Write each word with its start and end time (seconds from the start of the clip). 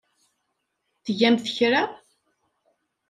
Tgamt 1.03 1.45
kra? 1.55 1.83